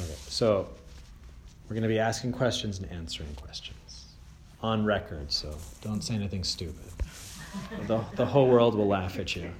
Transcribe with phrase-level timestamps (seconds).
[0.00, 0.66] Okay, so
[1.68, 4.06] we're going to be asking questions and answering questions
[4.62, 6.76] on record, so don't say anything stupid.
[7.88, 9.50] The, the whole world will laugh at you.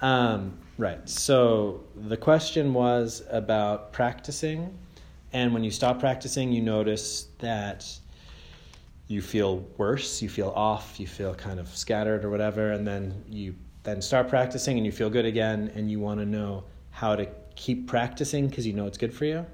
[0.00, 4.74] Um, right, so the question was about practicing,
[5.34, 7.86] and when you stop practicing, you notice that
[9.08, 13.22] you feel worse, you feel off, you feel kind of scattered or whatever, and then
[13.28, 17.14] you then start practicing and you feel good again, and you want to know how
[17.14, 19.46] to keep practicing because you know it's good for you.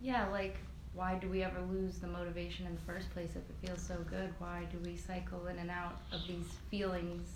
[0.00, 0.56] Yeah, like
[0.94, 3.96] why do we ever lose the motivation in the first place if it feels so
[4.08, 4.32] good?
[4.38, 7.28] Why do we cycle in and out of these feelings?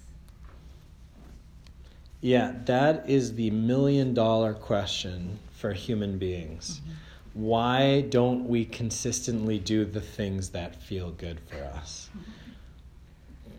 [2.21, 6.81] Yeah, that is the million dollar question for human beings.
[6.81, 7.45] Mm-hmm.
[7.47, 12.09] Why don't we consistently do the things that feel good for us?
[12.11, 12.31] Mm-hmm.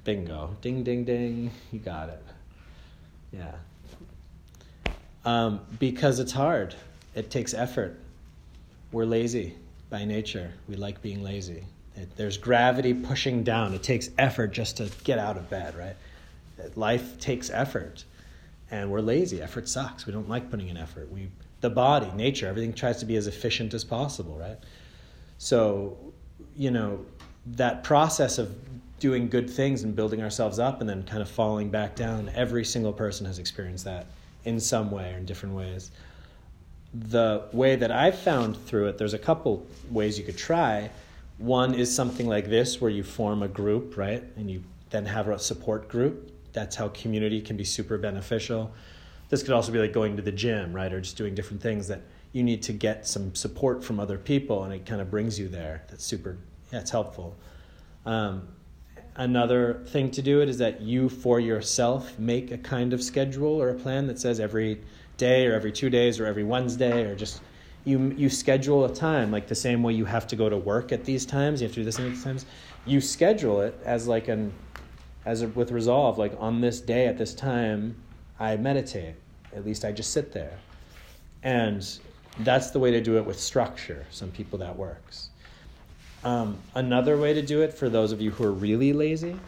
[0.04, 0.56] Bingo.
[0.62, 1.52] Ding, ding, ding.
[1.72, 2.24] You got it.
[3.32, 3.56] Yeah.
[5.26, 6.76] Um, because it's hard,
[7.16, 8.00] it takes effort.
[8.92, 9.56] We're lazy
[9.90, 10.54] by nature.
[10.70, 11.64] We like being lazy.
[11.96, 13.74] It, there's gravity pushing down.
[13.74, 15.96] It takes effort just to get out of bed, right?
[16.76, 18.06] Life takes effort,
[18.70, 19.42] and we're lazy.
[19.42, 20.06] Effort sucks.
[20.06, 21.12] We don't like putting in effort.
[21.12, 21.30] We,
[21.62, 24.58] the body, nature, everything tries to be as efficient as possible, right?
[25.40, 25.98] So,
[26.56, 27.04] you know,
[27.48, 28.56] that process of
[29.00, 32.64] doing good things and building ourselves up and then kind of falling back down, every
[32.64, 34.06] single person has experienced that
[34.46, 35.92] in some way or in different ways
[36.96, 40.90] the way that I've found through it, there's a couple ways you could try.
[41.38, 44.24] One is something like this, where you form a group, right?
[44.38, 46.32] And you then have a support group.
[46.54, 48.72] That's how community can be super beneficial.
[49.30, 50.92] This could also be like going to the gym, right?
[50.94, 52.02] Or just doing different things that
[52.32, 55.50] you need to get some support from other people, and it kind of brings you
[55.50, 55.84] there.
[55.90, 56.38] That's super,
[56.72, 57.36] it's helpful.
[58.06, 58.48] Um,
[59.16, 63.62] another thing to do it is that you, for yourself, make a kind of schedule
[63.62, 64.82] or a plan that says every
[65.18, 67.42] day or every two days or every Wednesday or just
[67.86, 70.92] you you schedule a time like the same way you have to go to work
[70.92, 72.46] at these times you have to do this at these times.
[72.86, 74.52] You schedule it as like an
[75.26, 77.96] as a, with resolve like on this day at this time
[78.40, 79.16] i meditate.
[79.56, 80.60] At least i just sit there.
[81.44, 81.88] And
[82.40, 85.30] that's the way to do it with structure some people that works
[86.26, 89.40] um, another way to do it for those of you who are really lazy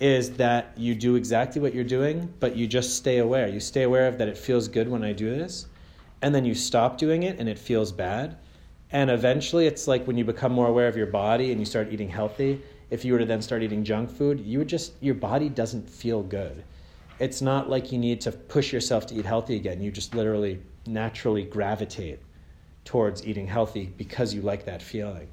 [0.00, 3.48] is that you do exactly what you're doing, but you just stay aware.
[3.48, 5.66] You stay aware of that it feels good when I do this,
[6.22, 8.36] and then you stop doing it and it feels bad.
[8.92, 11.92] And eventually, it's like when you become more aware of your body and you start
[11.92, 12.60] eating healthy.
[12.90, 15.88] If you were to then start eating junk food, you would just, your body doesn't
[15.88, 16.62] feel good.
[17.18, 19.80] It's not like you need to push yourself to eat healthy again.
[19.80, 22.20] You just literally naturally gravitate
[22.84, 25.28] towards eating healthy because you like that feeling.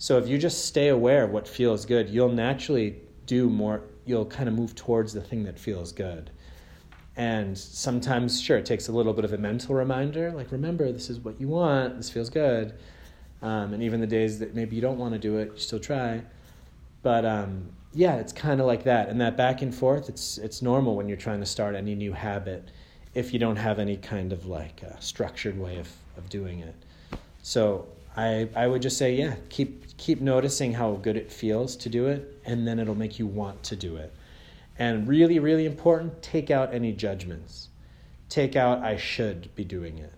[0.00, 2.96] So if you just stay aware of what feels good, you'll naturally
[3.26, 6.30] do more you'll kind of move towards the thing that feels good.
[7.16, 11.10] And sometimes, sure, it takes a little bit of a mental reminder, like remember this
[11.10, 12.72] is what you want, this feels good.
[13.42, 15.78] Um, and even the days that maybe you don't want to do it, you still
[15.78, 16.22] try.
[17.02, 20.08] But um, yeah, it's kind of like that, and that back and forth.
[20.08, 22.70] It's it's normal when you're trying to start any new habit,
[23.14, 26.74] if you don't have any kind of like structured way of of doing it.
[27.42, 27.86] So
[28.16, 32.06] I I would just say yeah, keep keep noticing how good it feels to do
[32.06, 34.14] it, and then it'll make you want to do it.
[34.78, 37.68] And really, really important, take out any judgments.
[38.30, 40.14] Take out, I should be doing it.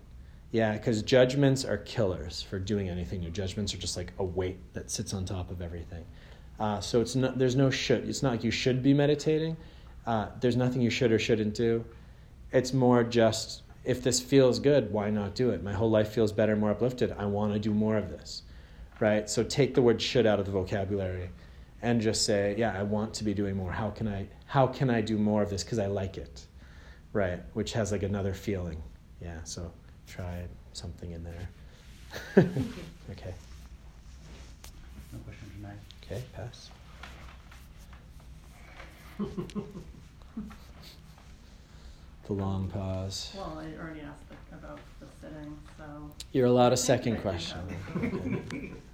[0.51, 4.57] Yeah, because judgments are killers for doing anything Your Judgments are just like a weight
[4.73, 6.05] that sits on top of everything.
[6.61, 8.07] Uh, so it's not, there's no should.
[8.07, 9.57] It's not like you should be meditating.
[10.05, 11.83] Uh, there's nothing you should or shouldn't do.
[12.53, 15.61] It's more just if this feels good, why not do it?
[15.61, 17.13] My whole life feels better, more uplifted.
[17.17, 18.43] I want to do more of this
[19.03, 19.29] right?
[19.29, 21.29] So take the word should out of the vocabulary
[21.81, 23.69] and just say, yeah, I want to be doing more.
[23.69, 26.45] How can I how can I do more of this because I like it?
[27.11, 27.41] Right?
[27.51, 28.81] Which has like another feeling.
[29.21, 29.69] Yeah, so
[30.07, 31.49] try something in there.
[33.11, 33.33] okay.
[35.11, 35.79] No question tonight.
[36.01, 36.69] Okay, pass.
[42.25, 43.33] the long pause.
[43.35, 45.83] Well, I already asked about the sitting, so.
[46.31, 48.79] You're allowed a second question.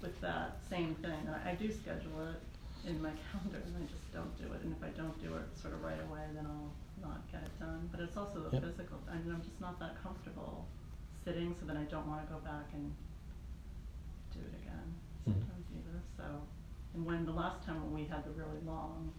[0.00, 2.40] With that same thing, I, I do schedule it
[2.88, 4.62] in my calendar and I just don't do it.
[4.62, 6.72] And if I don't do it sort of right away, then I'll
[7.02, 7.88] not get it done.
[7.90, 8.62] But it's also the Yep.
[8.64, 10.66] physical, I mean, I'm just not that comfortable
[11.24, 12.94] sitting, so then I don't wanna go back and
[14.32, 14.94] do it again
[15.26, 15.34] Mhm.
[15.34, 16.24] sometimes either, so.
[16.94, 19.12] And when, the last time when we had the really long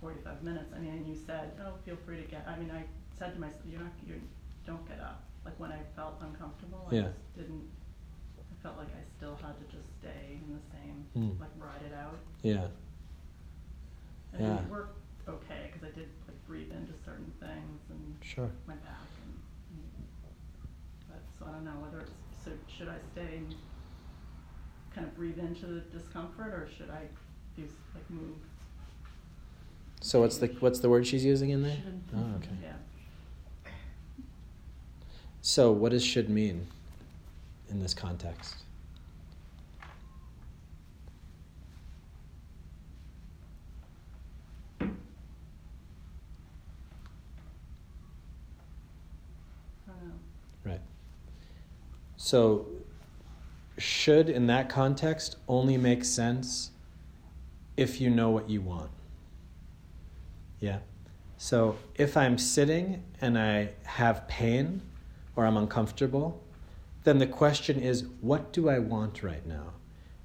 [0.00, 2.84] forty-five minutes, I mean, and you said, oh, feel free to get, I mean, I
[3.18, 4.20] said to myself, you're not, you
[4.66, 5.22] don't get up.
[5.44, 7.02] Like when I felt uncomfortable, I Yeah.
[7.08, 7.68] just didn't,
[8.62, 11.40] felt like I still had to just stay in the same, Mm.
[11.40, 12.18] like ride it out.
[12.42, 12.68] Yeah.
[14.32, 14.60] And Yeah.
[14.62, 14.96] it worked
[15.28, 18.50] okay, cause I did like breathe into certain things and Sure.
[18.66, 19.38] my back and,
[21.08, 22.12] but so I don't know whether it's,
[22.44, 23.54] so should I stay and
[24.94, 27.06] kind of breathe into the discomfort or should I
[27.56, 27.62] do,
[27.94, 28.36] like move?
[30.00, 31.76] So what's the what's the word she's using in there?
[31.76, 32.02] Should.
[32.14, 32.48] Oh, okay.
[32.62, 33.70] Yeah.
[35.42, 36.66] So what does should mean
[37.70, 38.56] in this context?
[44.80, 44.84] I
[49.86, 50.14] don't know.
[50.64, 50.80] Right.
[52.16, 52.66] So,
[53.78, 56.70] should in that context only make sense
[57.76, 58.90] if you know what you want.
[60.60, 60.80] Yeah.
[61.38, 64.82] So, if I'm sitting and I have pain
[65.34, 66.42] or I'm uncomfortable,
[67.04, 69.74] then the question is what do I want right now?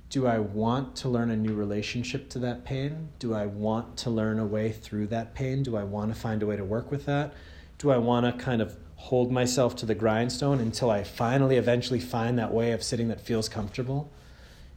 [0.10, 3.10] Do I want to learn a new relationship to that pain?
[3.20, 5.64] Do I want to learn a way through that pain?
[5.64, 7.34] Do I want to find a way to work with that?
[7.78, 12.00] Do I want to kind of hold myself to the grindstone until I finally eventually
[12.00, 14.12] find that way of sitting that feels comfortable?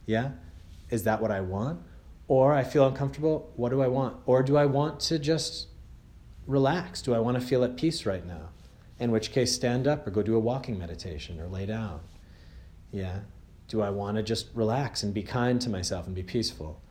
[0.05, 0.31] Yeah?
[0.89, 1.81] Is that what I want?
[2.27, 4.17] Or I feel uncomfortable, what do I want?
[4.25, 5.67] Or do I want to just
[6.45, 7.01] relax?
[7.01, 8.49] Do I want to feel at peace right now?
[8.99, 12.01] In which case, stand up or go do a walking meditation or lay down.
[12.91, 13.19] Yeah?
[13.67, 16.81] Do I want to just relax and be kind to myself and be peaceful?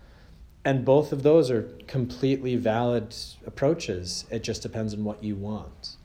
[0.64, 3.14] And both of those are completely valid
[3.46, 4.24] approaches.
[4.30, 5.96] It just depends on what you want.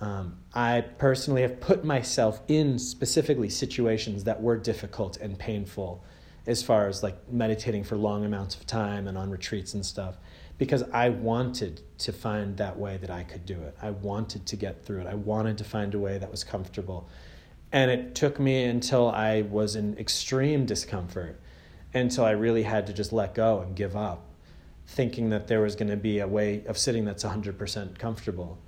[0.00, 6.04] Um, I personally have put myself in specifically situations that were difficult and painful
[6.46, 10.16] as far as like meditating for long amounts of time and on retreats and stuff
[10.58, 13.76] because I wanted to find that way that I could do it.
[13.80, 15.06] I wanted to get through it.
[15.06, 17.08] I wanted to find a way that was comfortable.
[17.72, 21.40] And it took me until I was in extreme discomfort,
[21.92, 24.24] until I really had to just let go and give up,
[24.86, 28.58] thinking that there was going to be a way of sitting that's 100% comfortable.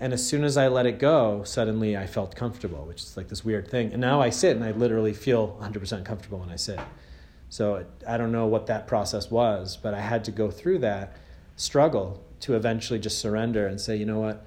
[0.00, 3.28] And as soon as I let it go, suddenly I felt comfortable, which is like
[3.28, 3.92] this weird thing.
[3.92, 6.80] And now I sit and I literally feel 100% comfortable when I sit.
[7.50, 11.16] So I don't know what that process was, but I had to go through that
[11.58, 14.46] struggle to eventually just surrender and say, you know what?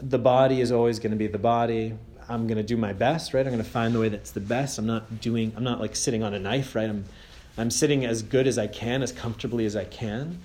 [0.00, 1.94] The body is always going to be the body.
[2.28, 3.44] I'm going to do my best, right?
[3.44, 4.78] I'm going to find the way that's the best.
[4.78, 6.88] I'm not doing, I'm not like sitting on a knife, right?
[6.88, 7.04] I'm,
[7.58, 10.38] I'm sitting as good as I can, as comfortably as I can.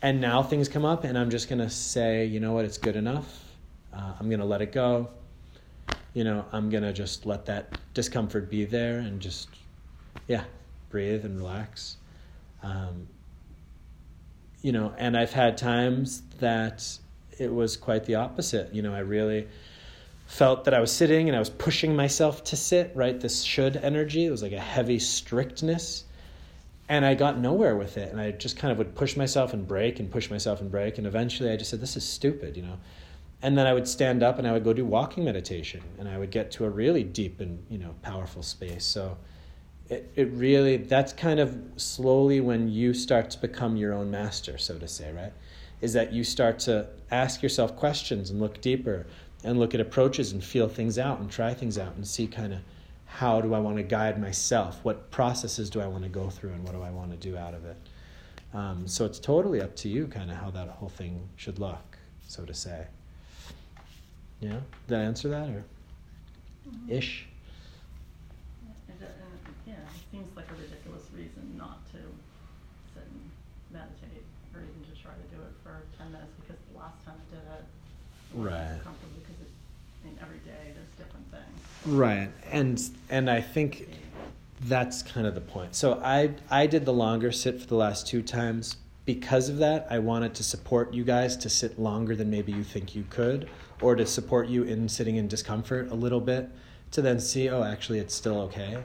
[0.00, 2.64] And now things come up, and I'm just going to say, you know what?
[2.64, 3.44] It's good enough.
[3.92, 5.10] Uh, I'm going to let it go.
[6.14, 9.48] You know, I'm going to just let that discomfort be there and just,
[10.26, 10.44] yeah,
[10.90, 11.98] breathe and relax.
[12.62, 13.06] Um,
[14.62, 16.98] you know, and I've had times that
[17.38, 18.72] it was quite the opposite.
[18.72, 19.48] You know, I really
[20.26, 23.18] felt that I was sitting and I was pushing myself to sit, right?
[23.18, 24.24] This should energy.
[24.24, 26.04] It was like a heavy strictness.
[26.88, 28.10] And I got nowhere with it.
[28.12, 30.98] And I just kind of would push myself and break and push myself and break.
[30.98, 32.78] And eventually I just said, this is stupid, you know.
[33.42, 35.82] And then I would stand up and I would go do walking meditation.
[35.98, 38.84] And I would get to a really deep and, you know, powerful space.
[38.84, 39.16] So
[39.92, 44.56] it, it really, that's kind of slowly when you start to become your own master,
[44.58, 45.32] so to say, right?
[45.80, 49.06] Is that you start to ask yourself questions and look deeper
[49.44, 52.52] and look at approaches and feel things out and try things out and see kind
[52.54, 52.60] of
[53.06, 54.80] how do I want to guide myself?
[54.82, 57.36] What processes do I want to go through and what do I want to do
[57.36, 57.76] out of it?
[58.54, 61.98] Um, so it's totally up to you, kind of how that whole thing should look,
[62.26, 62.86] so to say.
[64.40, 65.64] Yeah, did I answer that or
[66.88, 67.26] ish?
[68.88, 71.98] It, do- and, yeah, it seems like a ridiculous reason not to
[72.92, 73.30] sit and
[73.72, 74.24] meditate
[74.54, 77.26] or even to try to do it for ten minutes because the last time I
[77.30, 78.78] did it, I wasn't Right.
[78.82, 79.50] comfortable because it,
[80.02, 81.86] I mean, every day there's different things.
[81.86, 83.88] Right, and and I think
[84.62, 85.74] that's kind of the point.
[85.74, 89.86] So I I did the longer sit for the last two times because of that.
[89.90, 93.48] I wanted to support you guys to sit longer than maybe you think you could,
[93.80, 96.48] or to support you in sitting in discomfort a little bit,
[96.92, 98.78] to then see oh actually it's still okay,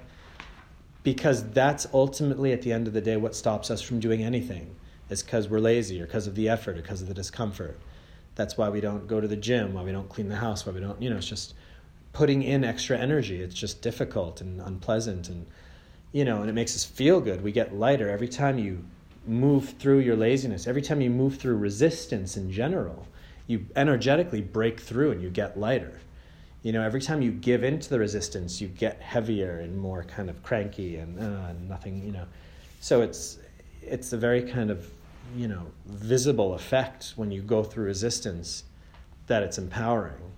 [1.04, 4.76] because that's ultimately at the end of the day what stops us from doing anything
[5.10, 7.80] is because we're lazy or because of the effort or because of the discomfort.
[8.38, 10.72] That's why we don't go to the gym, why we don't clean the house, why
[10.72, 11.56] we don't you know it's just
[12.14, 13.42] putting in extra energy.
[13.42, 15.46] It's just difficult and unpleasant and
[16.14, 17.44] you know, and it makes us feel good.
[17.44, 18.86] We get lighter every time you
[19.26, 23.06] move through your laziness, every time you move through resistance in general.
[23.48, 26.00] You energetically break through and you get lighter.
[26.64, 30.30] You know, every time you give into the resistance, you get heavier and more kind
[30.30, 32.26] of cranky and uh, nothing, you know.
[32.82, 33.40] So it's
[33.82, 34.90] it's a very kind of,
[35.36, 38.64] you know, visible effect when you go through resistance
[39.28, 40.34] that it's empowering.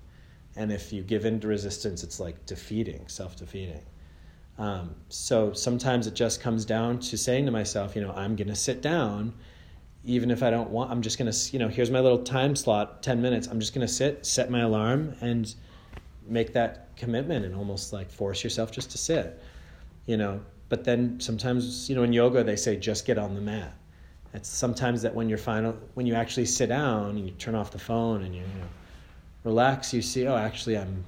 [0.56, 3.82] And if you give in to resistance, it's like defeating, self defeating.
[4.58, 8.50] Um, so sometimes it just comes down to saying to myself, you know, I'm going
[8.50, 9.34] to sit down,
[10.04, 12.58] even if I don't want, I'm just going to, you know, here's my little time
[12.58, 13.48] slot, 10 minutes.
[13.48, 15.54] I'm just going to sit, set my alarm, and
[16.28, 19.42] make that commitment and almost like force yourself just to sit,
[20.06, 20.42] you know.
[20.68, 23.74] But then sometimes, you know, in yoga they say just get on the mat.
[24.34, 27.72] It's sometimes that when you're final, when you actually sit down and you turn off
[27.72, 28.68] the phone and you, you know,
[29.44, 31.04] relax, you see, oh, actually, I'm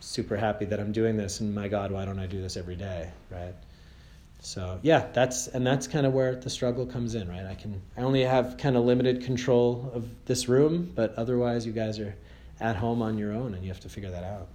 [0.00, 2.76] super happy that I'm doing this, and my God, why don't I do this every
[2.76, 3.54] day, right?
[4.40, 7.44] So yeah, that's and that's kind of where the struggle comes in, right?
[7.44, 11.72] I can I only have kind of limited control of this room, but otherwise, you
[11.72, 12.14] guys are
[12.60, 14.46] at home on your own, and you have to figure that out.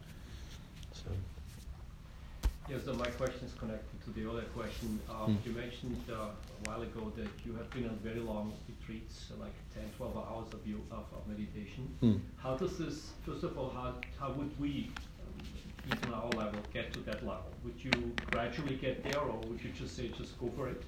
[2.74, 5.00] Yeah, so my question is connected to the earlier question.
[5.08, 5.38] Mm.
[5.46, 9.54] You mentioned uh, a while ago that you have been on very long retreats, like
[9.76, 11.88] 10, 12 hours of, you, of, of meditation.
[12.02, 12.20] Mm.
[12.38, 14.90] How does this, first of all, how, how would we,
[15.22, 15.46] um,
[15.86, 17.54] even our level, get to that level?
[17.64, 17.92] Would you
[18.32, 20.82] gradually get there, or would you just say, just go for it?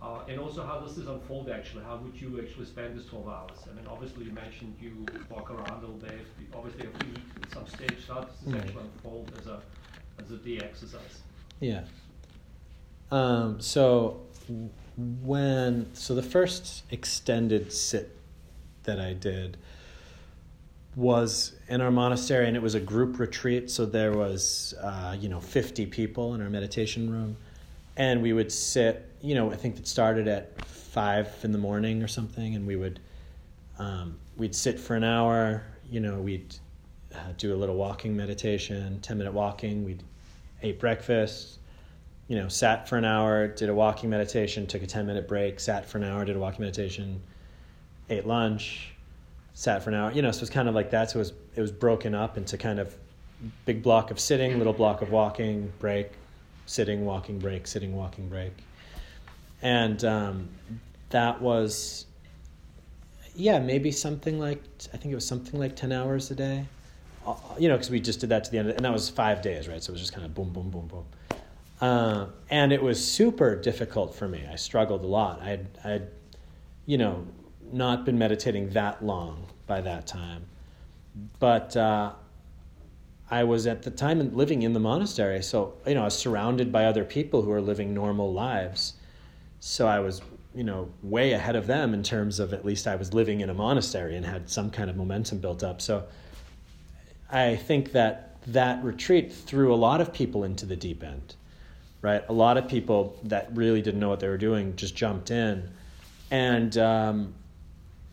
[0.00, 1.82] Uh, and also, how does this unfold actually?
[1.82, 3.58] How would you actually spend these 12 hours?
[3.68, 6.18] I mean, obviously, you mentioned you walk around all day,
[6.54, 8.06] obviously, a week at some stage.
[8.06, 8.60] How does this mm.
[8.60, 9.60] actually unfold as a
[10.18, 11.22] as a D exercise.
[11.60, 11.84] Yeah.
[13.10, 14.20] Um, so
[14.96, 18.16] when so the first extended sit
[18.84, 19.56] that I did
[20.94, 25.28] was in our monastery and it was a group retreat so there was uh, you
[25.28, 27.36] know 50 people in our meditation room
[27.96, 32.02] and we would sit you know i think it started at five in the morning
[32.02, 33.00] or something and we would
[33.78, 36.54] um, we'd sit for an hour you know we'd
[37.14, 39.84] uh, do a little walking meditation, 10 minute walking.
[39.84, 39.98] We
[40.62, 41.58] ate breakfast,
[42.28, 45.60] you know, sat for an hour, did a walking meditation, took a 10 minute break,
[45.60, 47.20] sat for an hour, did a walking meditation,
[48.08, 48.94] ate lunch,
[49.54, 50.12] sat for an hour.
[50.12, 51.10] You know, so it was kind of like that.
[51.10, 52.96] So it was, it was broken up into kind of
[53.66, 56.12] big block of sitting, little block of walking, break,
[56.66, 58.52] sitting, walking, break, sitting, walking, break.
[59.60, 60.48] And um,
[61.10, 62.06] that was,
[63.34, 66.66] yeah, maybe something like, I think it was something like 10 hours a day
[67.58, 69.68] you know, because we just did that to the end, and that was five days,
[69.68, 69.82] right?
[69.82, 71.04] So it was just kind of boom, boom, boom, boom.
[71.80, 74.44] Uh, and it was super difficult for me.
[74.50, 75.40] I struggled a lot.
[75.40, 76.08] I had, I had,
[76.86, 77.26] you know,
[77.72, 80.44] not been meditating that long by that time,
[81.38, 82.12] but uh,
[83.30, 86.70] I was at the time living in the monastery, so you know, I was surrounded
[86.70, 88.94] by other people who are living normal lives.
[89.60, 90.20] So I was,
[90.54, 93.48] you know, way ahead of them in terms of at least I was living in
[93.48, 95.80] a monastery and had some kind of momentum built up.
[95.80, 96.04] So
[97.32, 101.34] I think that that retreat threw a lot of people into the deep end,
[102.02, 102.22] right?
[102.28, 105.70] A lot of people that really didn't know what they were doing just jumped in,
[106.30, 107.34] and um,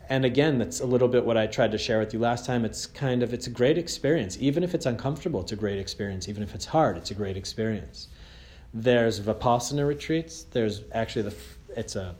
[0.07, 2.63] and again, that's a little bit what I tried to share with you last time.
[2.63, 5.41] It's kind of it's a great experience, even if it's uncomfortable.
[5.41, 6.95] It's a great experience, even if it's hard.
[6.95, 8.07] It's a great experience.
[8.73, 10.43] There's vipassana retreats.
[10.43, 11.35] There's actually the
[11.75, 12.15] it's a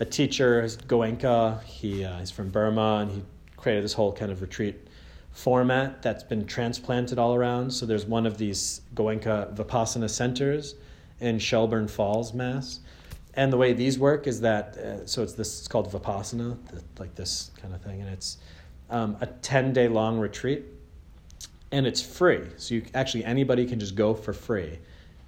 [0.00, 1.62] a teacher Goenka.
[1.64, 3.22] He uh, he's from Burma and he
[3.58, 4.88] created this whole kind of retreat
[5.32, 7.70] format that's been transplanted all around.
[7.70, 10.74] So there's one of these Goenka Vipassana centers
[11.20, 12.80] in Shelburne Falls, Mass.
[13.34, 16.82] And the way these work is that, uh, so it's this, it's called Vipassana, the,
[16.98, 18.38] like this kind of thing, and it's
[18.90, 20.64] um, a 10 day long retreat,
[21.70, 22.42] and it's free.
[22.56, 24.78] So you actually, anybody can just go for free.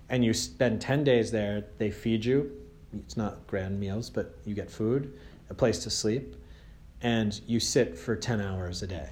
[0.08, 2.50] And you spend 10 days there, they feed you.
[2.92, 5.16] It's not grand meals, but you get food,
[5.48, 6.34] a place to sleep,
[7.00, 9.10] and you sit for 10 hours a day.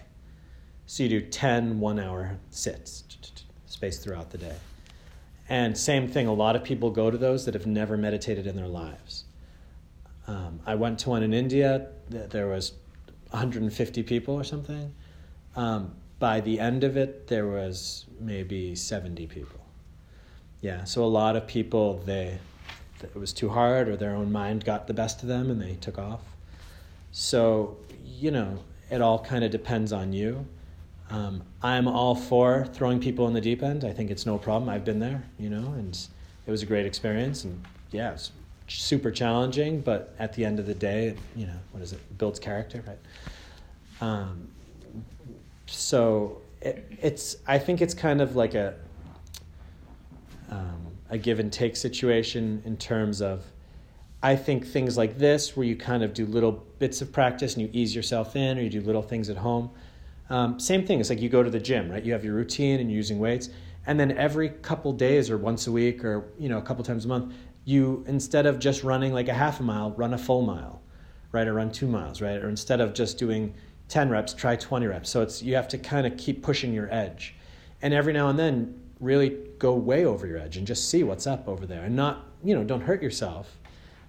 [0.91, 3.05] So you do 10 one hour sits
[3.67, 4.57] spaced throughout the day.
[5.49, 8.57] And same thing, a lot of people go to those that have never meditated in
[8.57, 9.23] their lives.
[10.27, 12.73] Um, I went to one in India, there was
[13.31, 14.93] 150 people or something.
[15.55, 19.61] Um, by the end of it, there was maybe 70 people.
[20.61, 22.37] Yeah, so a lot of people, they,
[23.01, 25.75] it was too hard or their own mind got the best of them and they
[25.75, 26.23] took off.
[27.13, 28.59] So, you know,
[28.91, 30.49] it all kind of depends on you.
[31.11, 33.85] Um, I'm all for throwing people in the deep end.
[33.85, 34.69] I think it's no problem.
[34.69, 35.99] I've been there, you know, and
[36.47, 37.43] it was a great experience.
[37.45, 38.31] And yeah, it's
[38.69, 42.19] super challenging, but at the end of the day, you know, what is it?
[42.19, 42.99] builds character, right?
[44.01, 44.49] Um,
[45.67, 47.37] so it, it's.
[47.47, 48.75] I think it's kind of like a
[50.51, 53.45] um, a give and take situation in terms of.
[54.23, 57.63] I think things like this, where you kind of do little bits of practice and
[57.63, 59.71] you ease yourself in, or you do little things at home
[60.31, 61.01] um, same thing.
[61.01, 62.03] It's like you go to the gym, right?
[62.03, 63.51] You have your routine and you're using weights,
[63.87, 67.05] and then every couple days or once a week or you know a couple times
[67.05, 67.35] a month,
[67.65, 70.81] you instead of just running like a half a mile, run a full mile,
[71.33, 71.47] right?
[71.49, 72.43] Or run two miles, right?
[72.43, 73.55] Or instead of just doing
[73.89, 75.11] 10 reps, try 20 reps.
[75.11, 77.35] So it's you have to kind of keep pushing your edge,
[77.83, 81.27] and every now and then really go way over your edge and just see what's
[81.27, 83.57] up over there, and not you know don't hurt yourself.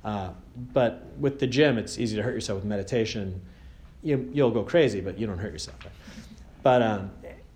[0.03, 0.31] Uh,
[0.73, 2.57] but with the gym, it's easy to hurt yourself.
[2.57, 3.41] With meditation,
[4.01, 5.77] you, you'll go crazy, but you don't hurt yourself.
[5.83, 5.93] Right?
[6.63, 7.11] But um,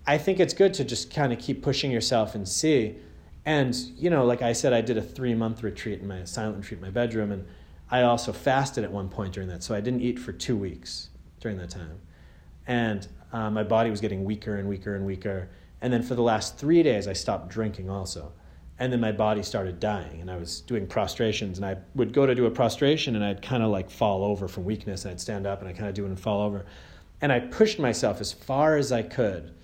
[0.06, 2.96] I think it's good to just kind of keep pushing yourself and see.
[3.44, 6.58] And, you know, like I said, I did a three month retreat in my silent
[6.58, 7.46] retreat in my bedroom, and
[7.90, 9.62] I also fasted at one point during that.
[9.62, 11.10] So I didn't eat for two weeks
[11.40, 12.00] during that time.
[12.66, 15.48] And uh, my body was getting weaker and weaker and weaker.
[15.80, 18.32] And then for the last three days, I stopped drinking also.
[18.78, 21.58] And then my body started dying, and I was doing prostrations.
[21.58, 24.48] And I would go to do a prostration, and I'd kind of like fall over
[24.48, 26.66] from weakness, and I'd stand up, and I kind of do it and fall over.
[27.20, 29.54] And I pushed myself as far as I could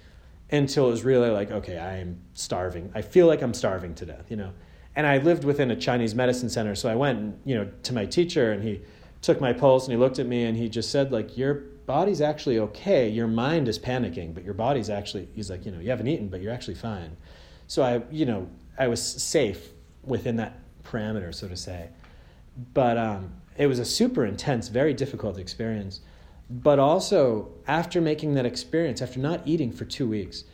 [0.50, 2.90] until it was really like, okay, I am starving.
[2.94, 4.52] I feel like I'm starving to death, you know.
[4.94, 8.04] And I lived within a Chinese medicine center, so I went, you know, to my
[8.04, 8.82] teacher, and he
[9.22, 11.54] took my pulse, and he looked at me, and he just said, like, your
[11.86, 13.08] body's actually okay.
[13.08, 15.28] Your mind is panicking, but your body's actually.
[15.34, 17.16] He's like, you know, you haven't eaten, but you're actually fine.
[17.66, 19.70] So I, you know, I was safe
[20.04, 21.88] within that parameter, so to say.
[22.74, 26.00] But um, it was a super intense, very difficult experience.
[26.52, 30.44] But also, after making that experience, after not eating for two weeks,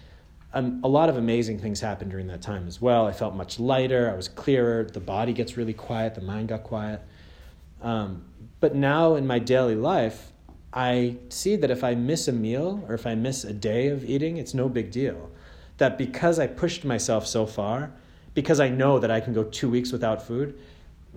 [0.55, 3.07] um, a lot of amazing things happened during that time as well.
[3.07, 6.63] I felt much lighter, I was clearer, the body gets really quiet, the mind got
[6.63, 7.03] quiet.
[7.83, 8.25] Um,
[8.61, 10.31] but now in my daily life,
[10.73, 14.05] I see that if I miss a meal or if I miss a day of
[14.05, 15.31] eating, it's no big deal.
[15.79, 17.91] That because I pushed myself so far,
[18.35, 20.57] because I know that I can go two weeks without food,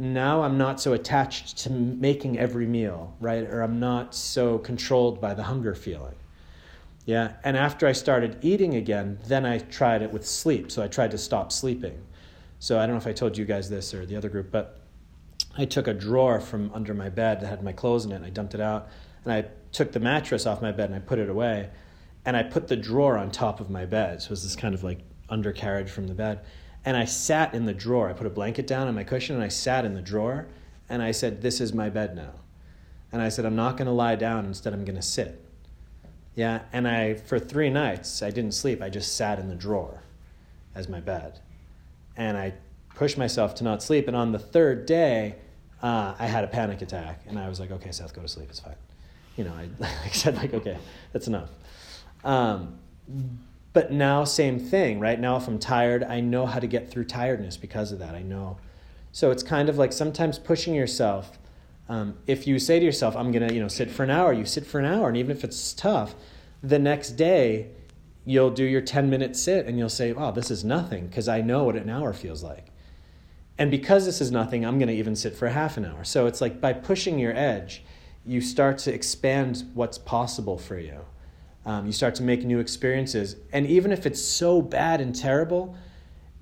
[0.02, 3.44] now I'm not so attached to making every meal, right?
[3.44, 6.16] Or I'm not so controlled by the hunger feeling.
[7.06, 10.72] Yeah, and after I started eating again, then I tried it with sleep.
[10.72, 12.02] So I tried to stop sleeping.
[12.60, 14.80] So I don't know if I told you guys this or the other group, but
[15.56, 18.26] I took a drawer from under my bed that had my clothes in it and
[18.26, 18.90] I dumped it out.
[19.24, 21.70] And I took the mattress off my bed and I put it away.
[22.26, 24.22] And I put the drawer on top of my bed.
[24.22, 26.42] So it was this kind of like undercarriage from the bed.
[26.84, 28.10] And I sat in the drawer.
[28.10, 30.48] I put a blanket down on my cushion and I sat in the drawer.
[30.90, 32.34] And I said, This is my bed now.
[33.12, 34.46] And I said, I'm not going to lie down.
[34.46, 35.44] Instead, I'm going to sit.
[36.36, 36.62] Yeah.
[36.74, 38.82] And I, for three nights, I didn't sleep.
[38.82, 40.02] I just sat in the drawer
[40.74, 41.40] as my bed.
[42.18, 42.54] And I
[42.96, 44.08] pushed myself to not sleep.
[44.08, 45.36] And on the third day,
[45.82, 47.22] uh, I had a panic attack.
[47.28, 48.48] And I was like, Okay, Seth, go to sleep.
[48.50, 48.76] It's fine.
[49.38, 49.70] You know, I,
[50.06, 50.78] I said, like, okay,
[51.14, 51.50] that's enough.
[52.24, 52.80] Um,
[53.74, 55.20] but now, same thing, right?
[55.20, 58.16] Now, if I'm tired, I know how to get through tiredness because of that.
[58.16, 58.58] I know.
[59.14, 61.38] So it's kind of like sometimes pushing yourself.
[61.88, 64.34] Um, if you say to yourself, I'm going to, you know, sit for an hour,
[64.34, 65.08] you sit for an hour.
[65.08, 66.16] And even if it's tough,
[66.62, 67.70] the next day,
[68.26, 71.42] you'll do your 10 minute sit and you'll say, wow, this is nothing because I
[71.42, 72.68] know what an hour feels like.
[73.58, 76.04] And because this is nothing, I'm going to even sit for half an hour.
[76.04, 77.84] So it's like by pushing your edge,
[78.26, 81.06] you start to expand what's possible for you.
[81.66, 83.36] Um, you start to make new experiences.
[83.54, 85.76] And even if it's so bad and terrible,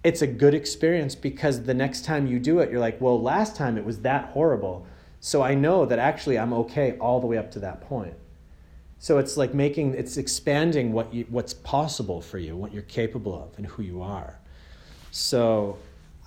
[0.03, 3.55] it's a good experience because the next time you do it, you're like, well, last
[3.55, 4.87] time it was that horrible.
[5.19, 8.13] So I know that actually I'm okay all the way up to that point.
[8.97, 13.33] So it's like making, it's expanding what you, what's possible for you, what you're capable
[13.43, 14.39] of, and who you are.
[15.11, 15.77] So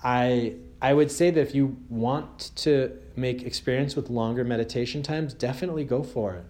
[0.03, 5.33] I, I would say that if you want to make experience with longer meditation times,
[5.33, 6.45] definitely go for it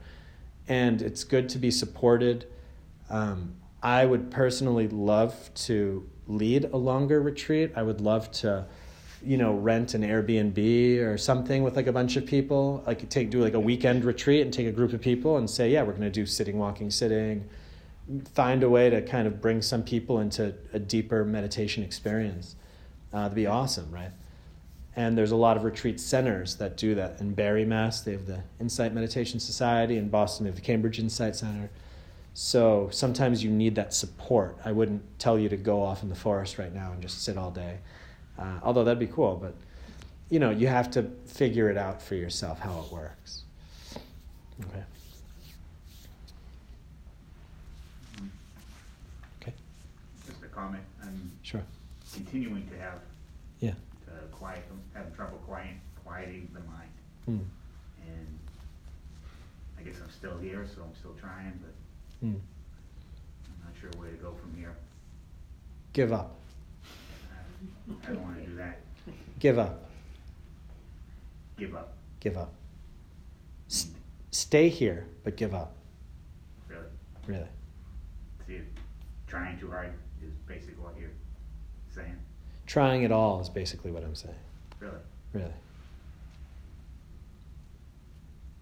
[0.68, 2.46] and it's good to be supported.
[3.10, 7.74] Um, I would personally love to lead a longer retreat.
[7.76, 8.66] I would love to,
[9.26, 12.84] you know, rent an Airbnb or something with like a bunch of people.
[12.88, 15.70] Like take do like a weekend retreat and take a group of people and say,
[15.72, 17.50] yeah, we're going to do sitting, walking, sitting.
[18.34, 22.56] Find a way to kind of bring some people into a deeper meditation experience.
[23.12, 24.12] Uh, that'd be awesome, right?
[24.96, 27.20] And there's a lot of retreat centers that do that.
[27.20, 29.98] In Barre, Mass, they have the Insight Meditation Society.
[29.98, 31.70] In Boston, they have the Cambridge Insight Center.
[32.36, 34.58] So sometimes you need that support.
[34.64, 37.38] I wouldn't tell you to go off in the forest right now and just sit
[37.38, 37.78] all day,
[38.40, 39.36] uh, although that'd be cool.
[39.36, 39.54] But
[40.30, 43.44] you know, you have to figure it out for yourself how it works.
[44.62, 44.84] Okay.
[49.42, 49.54] Okay.
[50.26, 51.62] Just a comment, I'm Sure.
[52.14, 53.00] continuing to have,
[53.60, 53.74] Yeah.
[54.94, 56.90] To having trouble quiet, quieting the mind.
[57.28, 57.46] Mm.
[58.08, 58.40] And
[59.78, 62.40] I guess I'm still here, so I'm still trying, but Mm.
[63.46, 64.76] I'm not sure where to go from here.
[65.94, 66.36] Give up.
[67.32, 68.80] I- I don't wanna do that,
[69.40, 69.90] Give up.
[71.58, 72.54] give up, Give up.
[73.70, 73.92] S-
[74.32, 75.76] stay here, but give up.
[76.68, 76.88] really.
[77.28, 77.50] Really.
[78.48, 78.62] See,
[79.28, 81.10] trying too hard is basically what you're
[81.94, 82.18] saying,
[82.66, 84.36] Trying at all is basically what I'm saying.
[84.84, 84.98] Really,
[85.34, 85.54] Really.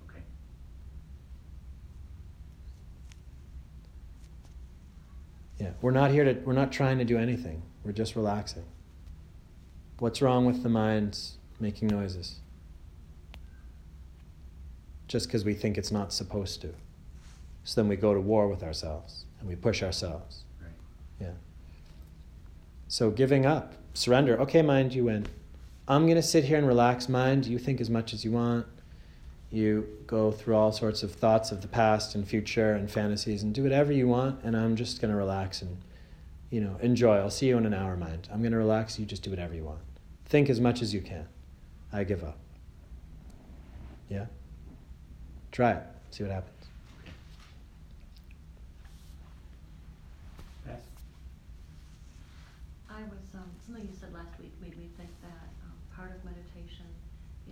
[0.10, 0.21] okay.
[5.60, 5.71] Yeah.
[5.81, 7.62] We're not here to, we're not trying to do anything.
[7.84, 8.63] We're just relaxing.
[9.99, 11.17] What's wrong with the mind
[11.60, 12.38] making noises?
[15.07, 16.73] Just because we think it's not supposed to.
[17.63, 20.43] So then we go to war with ourselves and we push ourselves.
[20.62, 20.71] Right.
[21.19, 21.34] Yeah.
[22.88, 24.39] So giving up, surrender.
[24.41, 25.27] Okay, mind, you win.
[25.91, 27.10] I'm going to sit here and relax.
[27.10, 28.65] Mind, you think as much as you want.
[29.51, 33.54] You go through all sorts of thoughts of the past and future and fantasies and
[33.54, 35.77] do whatever you want, and I'm just going to relax and,
[36.49, 37.17] you know, enjoy.
[37.17, 38.30] I'll see you in an hour, mind.
[38.32, 38.97] I'm going to relax.
[38.97, 39.82] You just do whatever you want.
[40.27, 41.27] Think as much as you can.
[41.91, 42.38] I give up.
[44.08, 44.27] Yeah?
[45.51, 45.84] Try it.
[46.12, 46.67] See what happens.
[50.65, 50.80] Pass.
[52.89, 56.23] I was, um, something you said last week made me think that, um, part of
[56.23, 56.88] meditation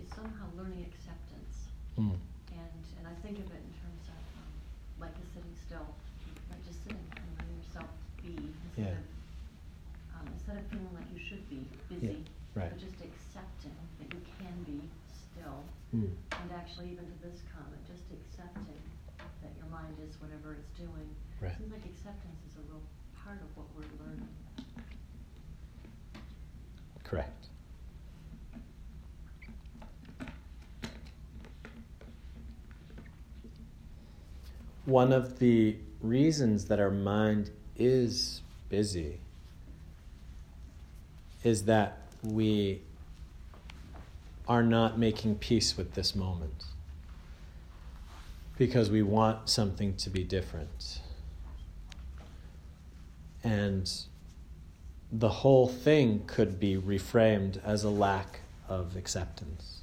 [0.00, 1.68] is somehow learning acceptance.
[1.98, 2.16] Mm.
[2.56, 4.52] And, and I think of it in terms of, um,
[5.00, 5.84] like a sitting still,
[6.48, 7.92] right, just sitting and letting yourself
[8.24, 8.36] be
[8.80, 8.96] Yeah.
[8.96, 11.60] instead of, um, instead of feeling like you should be
[11.92, 12.24] busy.
[12.60, 12.70] Right.
[12.70, 15.64] But just accepting that you can be still.
[15.96, 16.12] Mm.
[16.12, 18.80] And actually even to this comment, just accepting
[19.18, 21.08] that your mind is whatever it's doing.
[21.40, 21.56] Right.
[21.56, 22.82] Seems like acceptance is a real
[23.16, 24.28] part of what we're learning.
[27.04, 27.46] Correct.
[34.84, 39.20] One of the reasons that our mind is busy
[41.42, 42.82] is that we
[44.48, 46.64] are not making peace with this moment
[48.58, 51.00] because we want something to be different.
[53.42, 53.90] And
[55.10, 59.80] the whole thing could be reframed as a lack of acceptance,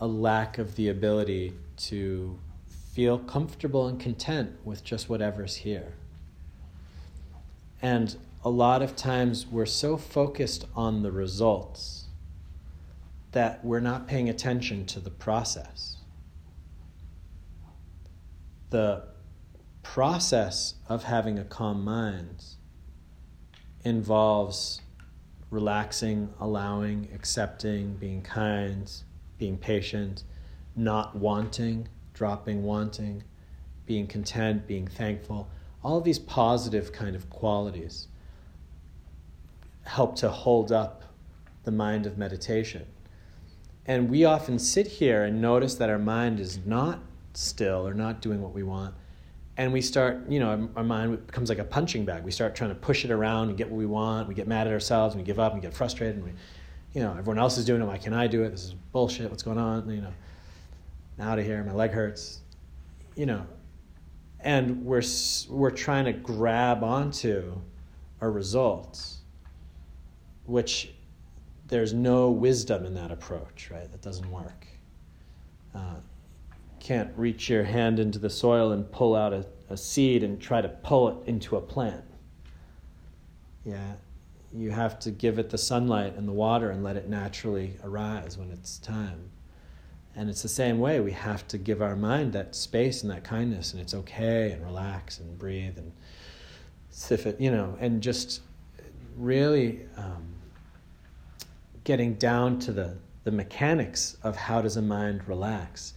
[0.00, 2.38] a lack of the ability to
[2.92, 5.94] feel comfortable and content with just whatever's here.
[7.80, 12.04] And a lot of times we're so focused on the results
[13.32, 15.96] that we're not paying attention to the process.
[18.68, 19.04] The
[19.82, 22.44] process of having a calm mind
[23.82, 24.82] involves
[25.50, 28.92] relaxing, allowing, accepting, being kind,
[29.38, 30.24] being patient,
[30.76, 33.22] not wanting, dropping wanting,
[33.86, 35.48] being content, being thankful.
[35.82, 38.08] All of these positive kind of qualities
[39.84, 41.02] help to hold up
[41.64, 42.86] the mind of meditation.
[43.86, 47.00] And we often sit here and notice that our mind is not
[47.34, 48.94] still or not doing what we want
[49.56, 52.24] and we start, you know, our, our, mind becomes like a punching bag.
[52.24, 54.26] We start trying to push it around and get what we want.
[54.26, 56.32] We get mad at ourselves and we give up and get frustrated and we,
[56.92, 57.84] you know, everyone else is doing it.
[57.84, 58.50] Why can't I do it?
[58.50, 59.30] This is bullshit.
[59.30, 59.88] What's going on?
[59.88, 60.12] You know,
[61.18, 61.62] I'm out of here.
[61.62, 62.40] My leg hurts.
[63.14, 63.46] You know,
[64.40, 65.02] and we're
[65.48, 67.54] we're trying to grab onto
[68.20, 69.18] our results,
[70.46, 70.92] which
[71.68, 73.70] there's no wisdom in that approach.
[73.70, 73.90] Right?
[73.90, 74.66] That doesn't work.
[75.74, 75.96] Uh,
[76.80, 80.60] can't reach your hand into the soil and pull out a, a seed and try
[80.60, 82.04] to pull it into a plant.
[83.64, 83.94] Yeah,
[84.52, 88.36] you have to give it the sunlight and the water and let it naturally arise
[88.36, 89.30] when it's time.
[90.14, 91.00] And it's the same way.
[91.00, 94.62] We have to give our mind that space and that kindness, and it's okay, and
[94.62, 95.90] relax and breathe and
[96.90, 98.42] sift it, you know, and just
[99.16, 100.33] really um,
[101.84, 105.94] getting down to the, the mechanics of how does a mind relax.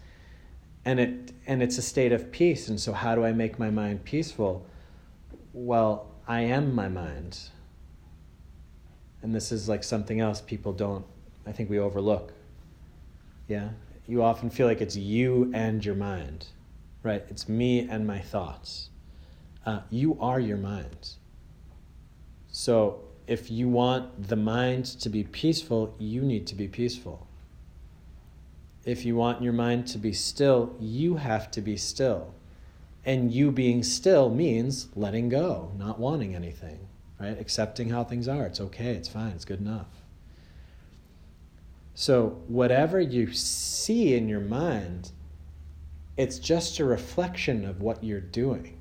[0.86, 2.70] And it and it's a state of peace.
[2.70, 4.66] And so how do i make my mind peaceful?
[5.54, 7.40] Well i am my mind.
[9.22, 11.06] And this is like something else people don't
[11.46, 12.34] i think we overlook.
[13.48, 13.70] Yeah?
[14.08, 16.48] You often feel like it's you and your mind
[17.08, 17.24] right?
[17.30, 18.90] It's me and my thoughts.
[19.66, 21.12] Uh, you are your mind.
[22.50, 27.28] So if you want the mind to be peaceful you need to be peaceful
[28.88, 32.34] if you want your mind to be still, you have to be still.
[33.04, 36.88] And you being still means letting go, not wanting anything,
[37.20, 37.38] right?
[37.38, 38.46] Accepting how things are.
[38.46, 39.90] It's okay, it's fine, it's good enough.
[41.96, 45.12] So, whatever you see in your mind,
[46.16, 48.78] it's just a reflection of what you're doing.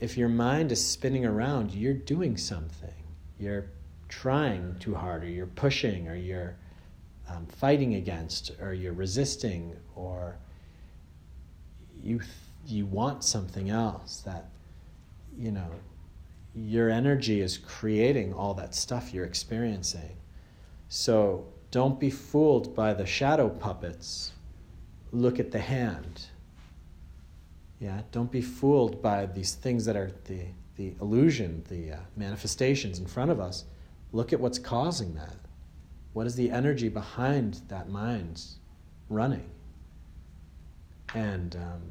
[0.00, 2.94] If your mind is spinning around, you're doing something.
[3.42, 3.66] You're
[4.08, 6.54] trying too hard, or you're pushing, or you're
[7.28, 10.36] um, fighting against, or you're resisting, or
[12.00, 12.30] you th-
[12.66, 14.50] you want something else that
[15.36, 15.70] you know
[16.54, 20.16] your energy is creating all that stuff you're experiencing.
[20.88, 24.32] So don't be fooled by the shadow puppets.
[25.10, 26.26] Look at the hand.
[27.80, 30.44] Yeah, don't be fooled by these things that are the
[30.76, 33.64] the illusion, the uh, manifestations in front of us.
[34.12, 35.36] Look at what's causing that.
[36.12, 38.42] What is the energy behind that mind
[39.08, 39.48] running?
[41.14, 41.82] And um,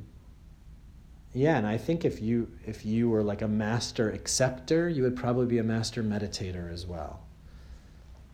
[1.33, 5.15] yeah, and I think if you if you were like a master acceptor, you would
[5.15, 7.21] probably be a master meditator as well.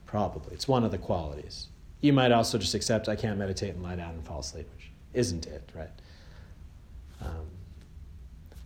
[0.05, 0.53] Probably.
[0.53, 1.67] It's one of the qualities.
[2.01, 4.89] You might also just accept I can't meditate and lie down and fall asleep, which
[5.13, 5.89] isn't it, right?
[7.21, 7.47] Um,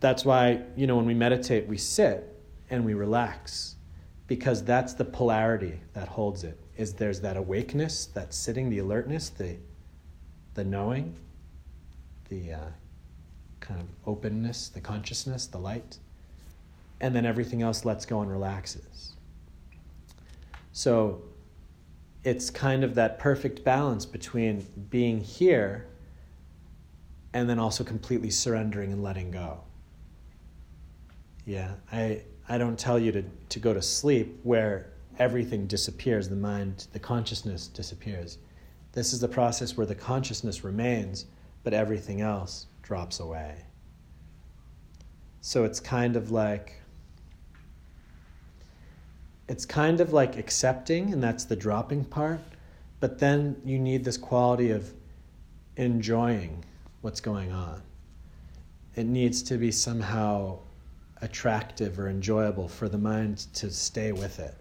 [0.02, 2.28] that's why, you know, when we meditate, we sit
[2.68, 3.76] and we relax
[4.26, 6.58] because that's the polarity that holds it.
[6.76, 9.56] Is there's that awakeness, that sitting, the alertness, the
[10.54, 11.16] the knowing,
[12.28, 12.58] the uh,
[13.60, 15.98] kind of openness, the consciousness, the light,
[17.00, 19.12] and then everything else lets go and relaxes.
[20.72, 21.22] So
[22.24, 25.86] it's kind of that perfect balance between being here
[27.32, 29.60] and then also completely surrendering and letting go.
[31.44, 36.36] Yeah, I, I don't tell you to, to go to sleep where everything disappears, the
[36.36, 38.38] mind, the consciousness disappears.
[38.92, 41.26] This is the process where the consciousness remains,
[41.64, 43.56] but everything else drops away.
[45.40, 46.74] So it's kind of like
[49.48, 52.40] it's kind of like accepting, and that's the dropping part,
[53.00, 54.92] but then you need this quality of
[55.76, 56.64] enjoying
[57.00, 57.82] what's going on.
[58.94, 60.60] It needs to be somehow
[61.22, 64.54] attractive or enjoyable for the mind to stay with it.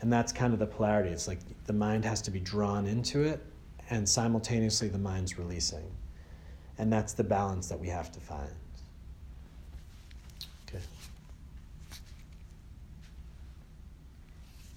[0.00, 1.10] And that's kind of the polarity.
[1.10, 3.44] It's like the mind has to be drawn into it,
[3.90, 5.84] and simultaneously the mind's releasing.
[6.78, 8.50] And that's the balance that we have to find.
[10.68, 10.82] Okay.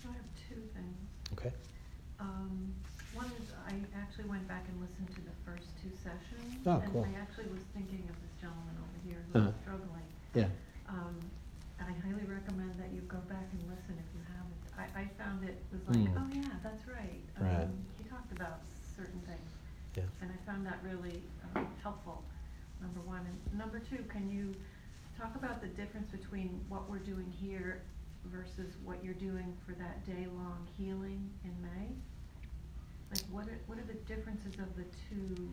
[0.06, 0.16] I have
[0.50, 0.98] two things.
[1.34, 1.52] Okay.
[2.20, 2.74] Um,
[3.14, 6.66] one is I actually went back and listened to the first two sessions.
[6.66, 7.04] Oh, cool.
[7.04, 9.46] And I actually was thinking of this gentleman over here Uh-huh.
[9.52, 10.08] who's struggling.
[10.34, 10.48] Yeah.
[10.90, 11.16] Um,
[11.80, 14.62] I highly recommend that you go back and listen if you haven't.
[14.76, 16.18] I, I found it was like, Hmm.
[16.18, 17.22] oh yeah, that's right.
[17.40, 17.64] Right.
[17.64, 18.60] Um, he talked about
[18.98, 19.50] certain things.
[19.96, 20.04] Yeah.
[20.22, 21.22] And I found that really
[21.56, 22.24] um, helpful,
[22.82, 23.26] number one.
[23.26, 24.56] And number two, can you
[25.18, 27.82] talk about the difference between what we're doing here
[28.26, 31.88] versus what you're doing for that day-long healing in May?
[33.12, 35.50] Like, what are, what are the differences of the two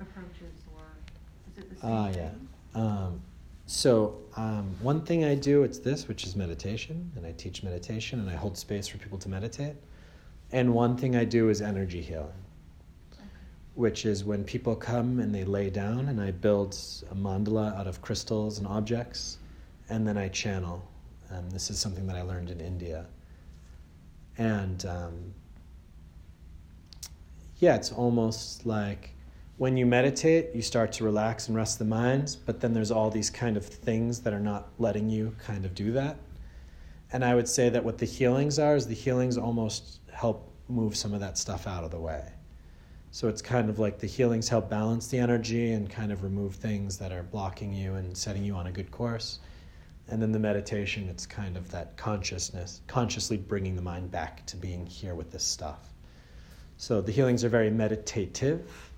[0.00, 0.84] approaches, or
[1.50, 2.48] is it the same Ah, thing?
[2.74, 3.22] Um,
[3.66, 8.20] so um, one thing I do it's this, which is meditation, and I teach meditation,
[8.20, 9.76] and I hold space for people to meditate.
[10.50, 12.28] And one thing I do is energy healing,
[13.74, 16.74] which is when people come and they lay down, and I build
[17.10, 19.38] a mandala out of crystals and objects,
[19.88, 20.86] and then I channel.
[21.30, 23.06] Um, this is something that I learned in India,
[24.36, 25.34] and um,
[27.58, 29.14] yeah, it's almost like
[29.58, 33.10] when you meditate, you start to relax and rest the mind, but then there's all
[33.10, 36.16] these kind of things that are not letting you kind of do that.
[37.12, 40.96] And I would say that what the healings are is the healings almost help move
[40.96, 42.24] some of that stuff out of the way.
[43.10, 46.54] So it's kind of like the healings help balance the energy and kind of remove
[46.54, 49.40] things that are blocking you and setting you on a good course.
[50.08, 54.56] And then the meditation, it's kind of that consciousness, consciously bringing the mind back to
[54.56, 55.92] being here with this stuff.
[56.78, 58.90] So the healings are very meditative,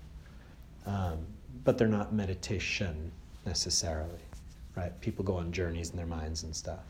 [0.87, 1.19] um,
[1.65, 3.11] but they're not meditation
[3.47, 4.21] necessarily,
[4.77, 4.99] right?
[5.01, 6.85] People go on journeys in their minds and stuff.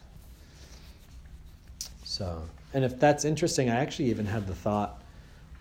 [2.04, 2.42] So,
[2.74, 5.02] and if that's interesting, I actually even had the thought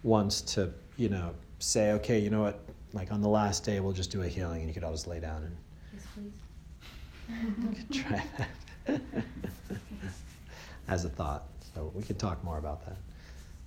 [0.03, 2.59] once to, you know, say, okay, you know what,
[2.91, 5.07] like on the last day, we'll just do a healing and you could all just
[5.07, 5.57] lay down and
[5.93, 6.03] Yes,
[7.89, 8.01] please.
[8.03, 8.23] try
[8.87, 9.01] that
[10.87, 11.45] as a thought.
[11.73, 12.97] So we could talk more about that.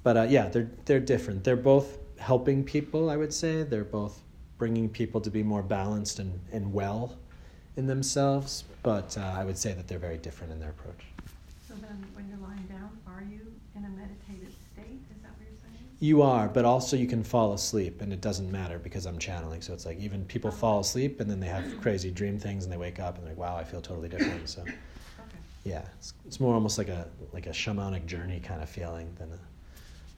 [0.02, 1.42] But uh, yeah, they're they're different.
[1.42, 3.10] They're both helping people.
[3.10, 4.20] I would say they're both
[4.58, 7.16] bringing people to be more balanced and, and well
[7.76, 8.64] in themselves.
[8.82, 11.04] But uh, I would say that they're very different in their approach.
[11.68, 13.40] So then, when you're lying down, are you
[13.74, 15.00] in a meditative state?
[15.10, 15.84] Is that what you're saying?
[15.98, 19.62] You are, but also you can fall asleep, and it doesn't matter because I'm channeling.
[19.62, 22.72] So it's like even people fall asleep, and then they have crazy dream things, and
[22.72, 25.38] they wake up and they're like, "Wow, I feel totally different." So Okay.
[25.64, 29.32] yeah, it's, it's more almost like a like a shamanic journey kind of feeling than
[29.32, 29.38] a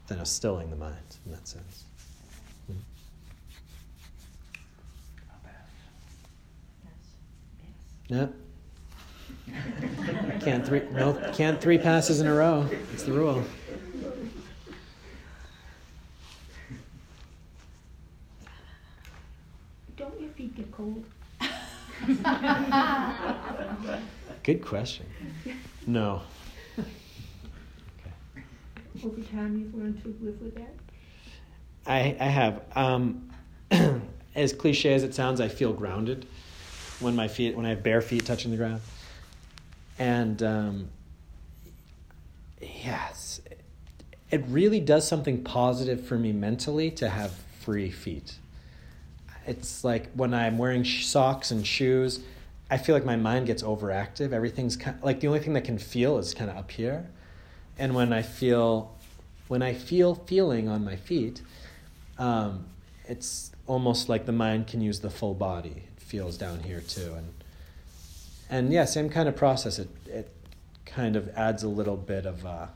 [0.08, 1.84] than a stilling the mind in that sense.
[2.70, 2.76] Mm.
[5.28, 5.52] Not bad.
[8.08, 8.32] Yep.
[10.40, 12.66] can't three no can't three passes in a row.
[12.92, 13.44] It's the rule.
[19.96, 21.04] Don't your feet get cold?
[24.42, 25.04] Good question.
[25.86, 26.22] No.
[29.04, 30.74] Over time, you've learned to live with that?
[31.86, 32.62] I, I have.
[32.74, 33.30] Um,
[34.34, 36.26] as cliche as it sounds, I feel grounded
[37.00, 38.80] when my feet, when I have bare feet touching the ground.
[39.98, 40.88] And um,
[42.60, 43.40] yes,
[44.30, 48.38] it really does something positive for me mentally to have free feet.
[49.46, 52.20] it's like when I'm wearing socks and shoes,
[52.70, 54.32] I feel like my mind gets overactive.
[54.32, 57.08] Everything's kind like the only thing that can feel is kind of up here.
[57.78, 58.94] And when I feel,
[59.48, 61.40] when I feel feeling on my feet,
[62.18, 62.66] um,
[63.06, 65.87] it's almost like the mind can use the full body.
[66.08, 67.34] Feels down here too, and
[68.50, 69.78] and yeah, same kind of process.
[69.78, 70.30] It it
[70.86, 72.44] kind of adds a little bit of.
[72.44, 72.66] Uh,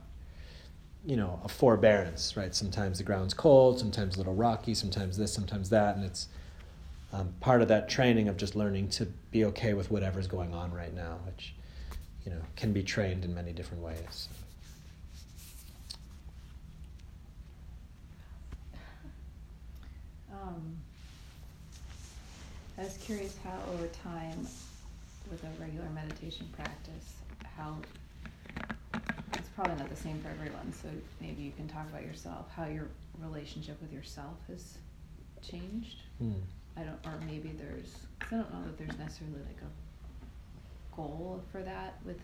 [1.04, 2.54] you know, a forbearance, right?
[2.54, 6.28] Sometimes the ground's cold, sometimes a little rocky, sometimes this, sometimes that, and it's
[7.12, 10.72] um, part of that training of just learning to be okay with whatever's going on
[10.72, 11.54] right now, which
[12.24, 14.28] you know can be trained in many different ways.
[20.32, 20.76] Um,
[22.82, 24.44] I was curious how over time,
[25.30, 27.14] with a regular meditation practice,
[27.56, 27.76] how
[29.34, 30.72] it's probably not the same for everyone.
[30.72, 30.88] So
[31.20, 32.88] maybe you can talk about yourself, how your
[33.20, 34.78] relationship with yourself has
[35.48, 35.98] changed.
[36.18, 36.32] Hmm.
[36.76, 41.40] I don't, or maybe there's, 'cause I don't know that there's necessarily like a goal
[41.52, 42.18] for that with,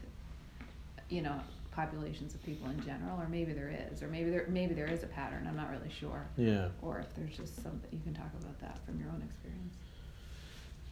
[1.09, 1.41] you know,
[1.71, 5.05] populations of people in general, or maybe there is, or maybe there, maybe there is
[5.05, 5.47] a pattern.
[5.47, 6.27] I'm not really sure.
[6.37, 6.71] Yeah.
[6.83, 9.77] Or if there's just something you can talk about that from your own experience.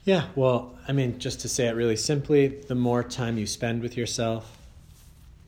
[0.07, 3.83] Yeah, well, I mean, just to say it really simply, the more time you spend
[3.83, 4.57] with yourself,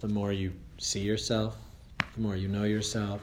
[0.00, 1.56] the more you see yourself,
[2.16, 3.20] the more you know yourself,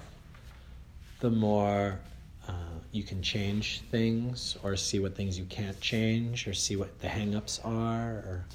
[1.20, 2.00] the more
[2.48, 2.54] uh,
[2.94, 7.08] you can change things or see what things you can't change or see what the
[7.08, 8.46] hangups are, or,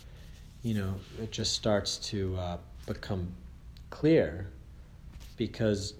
[0.62, 3.28] you know, it just starts to uh, become
[3.90, 4.46] clear
[5.36, 5.92] because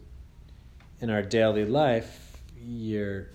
[1.03, 3.27] in our daily life, your,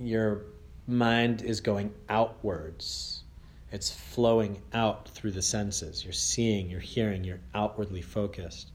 [0.00, 0.40] your
[0.86, 3.22] mind is going outwards.
[3.72, 6.04] It's flowing out through the senses.
[6.04, 8.70] You're seeing, you're hearing, you're outwardly focused.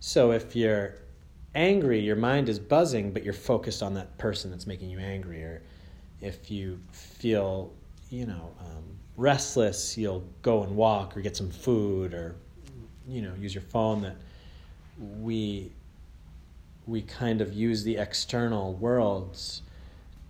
[0.00, 0.94] So if you're
[1.54, 5.42] angry, your mind is buzzing, but you're focused on that person that's making you angry.
[5.42, 5.62] Or
[6.20, 7.72] if you feel,
[8.10, 8.84] you know, um,
[9.16, 12.36] restless, you'll go and walk or get some food or,
[13.06, 14.00] you know, use your phone.
[14.02, 14.16] That
[15.20, 15.72] we
[16.86, 19.62] we kind of use the external worlds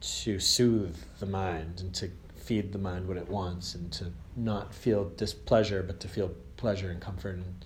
[0.01, 4.07] to soothe the mind and to feed the mind what it wants and to
[4.37, 7.37] not feel displeasure but to feel pleasure and comfort.
[7.37, 7.65] And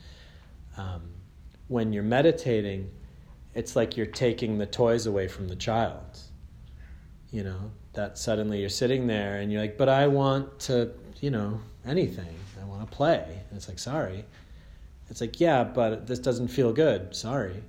[0.76, 1.02] um,
[1.68, 2.90] when you're meditating
[3.54, 6.18] it's like you're taking the toys away from the child.
[7.30, 10.90] You know that suddenly you're sitting there and you're like but i want to
[11.20, 12.34] you know anything.
[12.60, 13.40] I want to play.
[13.50, 14.24] And it's like sorry.
[15.10, 17.14] It's like yeah but this doesn't feel good.
[17.14, 17.62] Sorry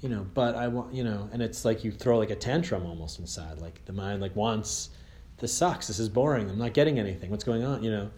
[0.00, 2.84] you know but i want you know and it's like you throw like a tantrum
[2.84, 4.90] almost inside like the mind like wants
[5.38, 8.10] this sucks this is boring i'm not getting anything what's going on you know?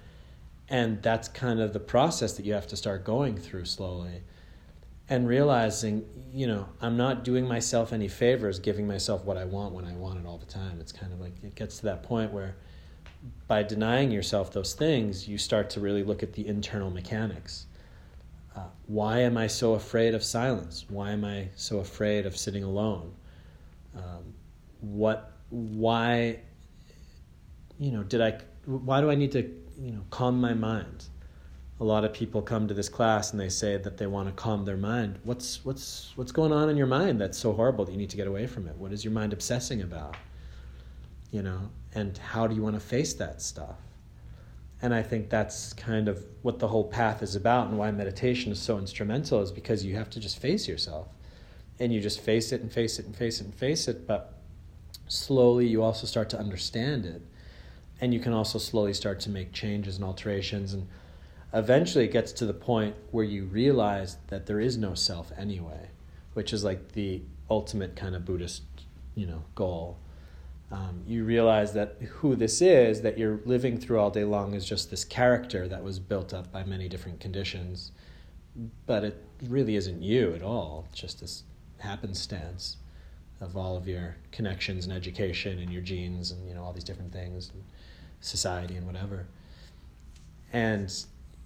[0.70, 4.20] And that's kind of the process that you have to start going through slowly
[5.08, 9.72] and realizing you know i'm not doing myself any favors giving myself what i want
[9.72, 10.78] when i want it all the time.
[10.80, 12.56] It's kind of like it gets to that point where
[13.46, 17.66] by denying yourself those things you start to really look at the internal mechanics
[18.58, 20.84] uh, why am I so afraid of silence?
[20.88, 23.12] Why am I so afraid of sitting alone?
[23.96, 24.34] Um,
[24.80, 25.32] what?
[25.50, 26.40] Why?
[27.78, 28.40] You know, did I?
[28.64, 29.42] Why do I need to?
[29.80, 31.06] You know, calm my mind.
[31.80, 34.34] A lot of people come to this class and they say that they want to
[34.34, 35.20] calm their mind.
[35.22, 38.16] What's what's what's going on in your mind that's so horrible that you need to
[38.16, 38.74] get away from it?
[38.76, 40.16] What is your mind obsessing about?
[41.30, 43.76] You know, and how do you want to face that stuff?
[44.80, 48.52] And I think that's kind of what the whole path is about and why meditation
[48.52, 51.08] is so instrumental is because you have to just face yourself.
[51.80, 54.34] And you just face it and face it and face it and face it, but
[55.08, 57.22] slowly you also start to understand it.
[58.00, 60.74] And you can also slowly start to make changes and alterations.
[60.74, 60.86] And
[61.52, 65.88] eventually it gets to the point where you realize that there is no self anyway,
[66.34, 68.62] which is like the ultimate kind of Buddhist,
[69.16, 69.98] you know, goal
[70.70, 74.66] um, you realize that who this is that you're living through all day long is
[74.66, 77.92] just this character that was built up by many different conditions,
[78.86, 80.86] but it really isn't you at all.
[80.92, 81.44] Just this
[81.78, 82.76] happenstance
[83.40, 86.84] of all of your connections and education and your genes and you know all these
[86.84, 87.64] different things, and
[88.20, 89.26] society and whatever.
[90.52, 90.92] And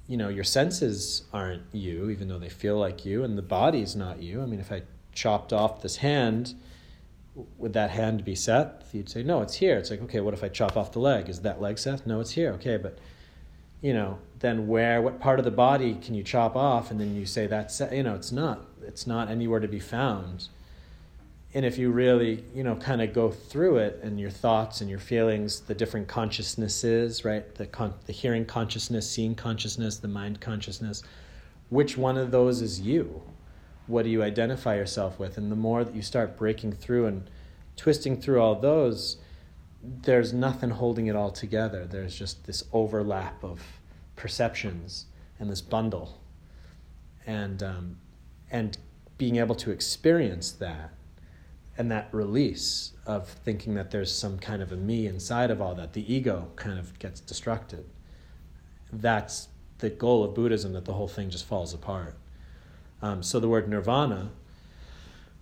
[0.08, 3.94] you know your senses aren't you, even though they feel like you, and the body's
[3.94, 4.42] not you.
[4.42, 6.54] I mean, if I chopped off this hand
[7.34, 8.90] would that hand be Seth?
[8.92, 9.76] You'd say, no, it's here.
[9.78, 11.28] It's like, okay, what if I chop off the leg?
[11.28, 12.06] Is that leg Seth?
[12.06, 12.52] No, it's here.
[12.52, 12.98] Okay, but
[13.80, 16.90] you know, then where, what part of the body can you chop off?
[16.90, 20.48] And then you say that's, you know, it's not, it's not anywhere to be found.
[21.54, 24.88] And if you really, you know, kind of go through it and your thoughts and
[24.88, 27.54] your feelings, the different consciousnesses, right?
[27.56, 31.02] The con- the hearing consciousness, seeing consciousness, the mind consciousness,
[31.68, 33.20] which one of those is you?
[33.92, 35.36] What do you identify yourself with?
[35.36, 37.28] And the more that you start breaking through and
[37.76, 39.18] twisting through all those,
[39.82, 41.86] there's nothing holding it all together.
[41.86, 43.60] There's just this overlap of
[44.16, 45.06] perceptions
[45.38, 46.20] and this bundle,
[47.26, 47.96] and um,
[48.50, 48.78] and
[49.18, 50.94] being able to experience that
[51.76, 55.74] and that release of thinking that there's some kind of a me inside of all
[55.74, 57.84] that, the ego kind of gets destructed.
[58.92, 62.16] That's the goal of Buddhism, that the whole thing just falls apart.
[63.02, 64.30] Um, so the word nirvana,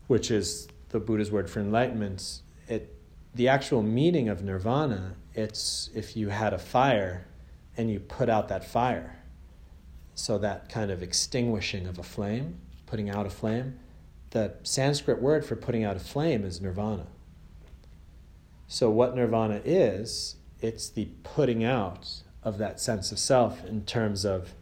[0.06, 2.96] which is the Buddha's word for enlightenment, it
[3.34, 7.26] the actual meaning of nirvana, it's if you had a fire
[7.76, 9.16] and you put out that fire.
[10.14, 13.78] So that kind of extinguishing of a flame, putting out a flame,
[14.30, 17.06] the Sanskrit word for putting out a flame is nirvana.
[18.66, 24.24] So what nirvana is, it's the putting out of that sense of self in terms
[24.24, 24.54] of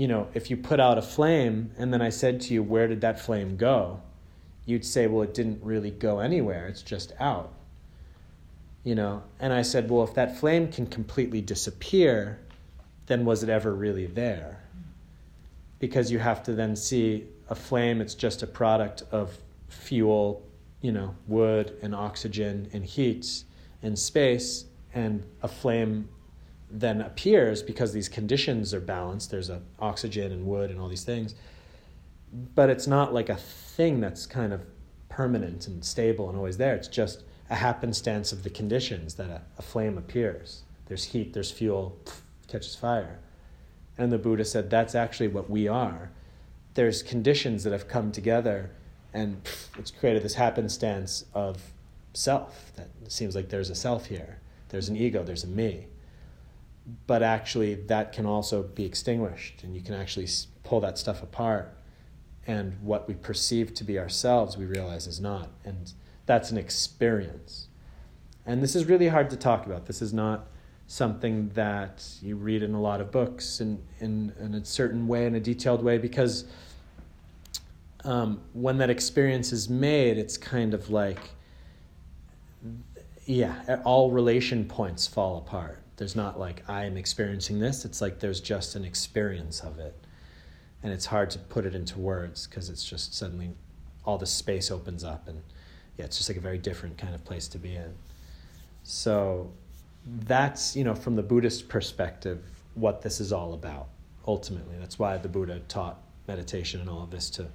[0.00, 2.88] you know, if you put out a flame and then I said to you, where
[2.88, 4.00] did that flame go?
[4.70, 7.52] you'd say, well, it didn't really go anywhere, it's just out.
[8.84, 12.38] You know, and I said, well, if that flame can completely disappear,
[13.06, 14.62] then was it ever really there?
[15.80, 19.36] Because you have to then see a flame, it's just a product of
[19.68, 20.42] fuel,
[20.80, 23.44] you know, wood and oxygen and heat
[23.82, 26.08] and space, and a flame
[26.70, 29.30] then appears because these conditions are balanced.
[29.30, 31.34] There's a oxygen and wood and all these things
[32.32, 34.62] but it's not like a thing that's kind of
[35.08, 36.74] permanent and stable and always there.
[36.74, 40.62] It's just a happenstance of the conditions that a, a flame appears.
[40.86, 41.98] There's heat, there's fuel,
[42.46, 43.18] catches fire.
[43.98, 46.10] And the Buddha said that's actually what we are.
[46.74, 48.70] There's conditions that have come together
[49.12, 49.42] and
[49.76, 51.60] it's created this happenstance of
[52.14, 54.38] self that seems like there's a self here.
[54.68, 55.86] There's an ego, there's a me.
[57.06, 60.28] But actually, that can also be extinguished, and you can actually
[60.64, 61.76] pull that stuff apart.
[62.46, 65.92] And what we perceive to be ourselves we realize is not and
[66.26, 67.66] that's an experience.
[68.46, 69.86] And this is really hard to talk about.
[69.86, 70.46] This is not
[70.86, 75.26] something that you read in a lot of books in, in, in a certain way
[75.26, 76.46] in a detailed way because
[78.04, 81.30] um, when that experience is made it's kind of like
[83.24, 87.84] yeah all relation points fall apart there's not like i'm experiencing this.
[87.84, 89.94] It's like there's just an experience of it.
[90.82, 93.50] And it's hard to put it into words because it's just suddenly
[94.06, 95.42] all the space opens up and
[95.98, 97.94] yeah it's just like a very different kind of place to be in.
[98.82, 99.52] So
[100.06, 102.42] that's you know from the buddhist perspective
[102.74, 103.88] what this is all about
[104.26, 104.76] ultimately.
[104.78, 107.46] That's why the buddha taught meditation and all of this to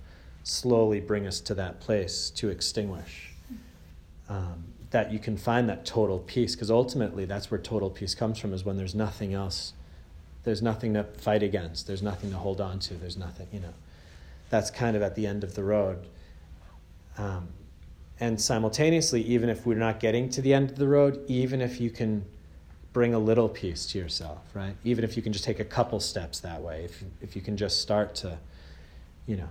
[0.44, 3.34] slowly bring us to that place to extinguish.
[4.30, 4.66] Um,
[4.96, 8.54] that you can find that total peace because ultimately that's where total peace comes from
[8.54, 9.74] is when there's nothing else
[10.46, 11.88] there's nothing to fight against.
[11.88, 12.94] There's nothing to hold on to.
[12.94, 13.74] There's nothing, you know.
[14.52, 16.06] That's kind of at the end of the road.
[17.18, 17.50] Um,
[18.20, 21.82] and simultaneously, even if we're not getting to the end of the road, even if
[21.82, 22.24] you can
[22.94, 24.76] bring a little peace to yourself, right?
[24.86, 27.58] Even if you can just take a couple steps that way, if, if you can
[27.58, 28.38] just start to,
[29.26, 29.50] you know,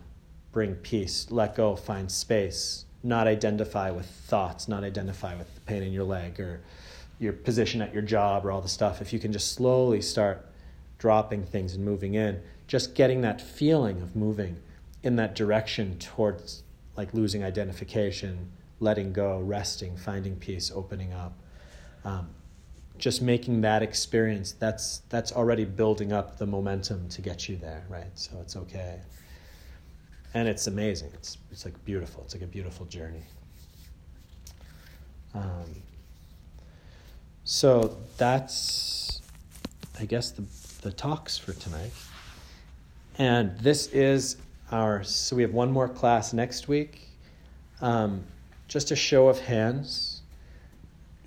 [0.52, 5.82] bring peace, let go, find space, not identify with thoughts, not identify with the pain
[5.82, 6.60] in your leg or
[7.18, 10.46] your position at your job or all the stuff, if you can just slowly start
[10.98, 14.56] dropping things and moving in, just getting that feeling of moving
[15.02, 16.62] in that direction towards
[16.96, 18.50] like losing identification,
[18.80, 21.36] letting go, resting, finding peace, opening up.
[22.04, 22.28] Um,
[22.96, 27.84] just making that experience, that's, that's already building up the momentum to get you there,
[27.88, 28.06] right?
[28.14, 29.00] So it's okay.
[30.34, 31.10] And it's amazing.
[31.14, 32.22] It's, it's like beautiful.
[32.24, 33.22] It's like a beautiful journey.
[35.32, 35.82] Um,
[37.44, 39.22] so that's,
[39.98, 40.44] I guess, the
[40.84, 41.90] the talks for tonight.
[43.16, 44.36] And this is
[44.70, 47.08] our, so we have one more class next week.
[47.80, 48.24] Um,
[48.68, 50.20] just a show of hands.